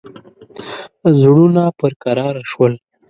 [1.19, 2.73] زړونه پر کراره شول.